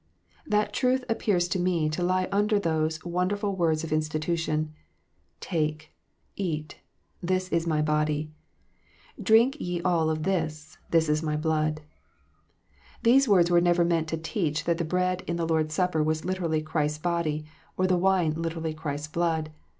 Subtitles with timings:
[0.47, 4.73] That truth appears to me to lie under those wonderful words of institution,"
[5.51, 5.93] Take,
[6.35, 6.79] eat:
[7.21, 8.31] this is My body."
[9.21, 11.81] "Drink ye all of this: this is My blood."
[13.03, 16.01] Those words were never meant to teach that the bread in the Lord s Supper
[16.01, 17.45] was literally Christ s body,
[17.77, 19.51] or the Avine literally Christ s blood.